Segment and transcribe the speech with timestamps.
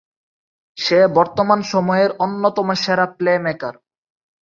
[0.77, 3.75] সে বর্তমান সময়ের অন্যতম সেরা প্লে-মেকার।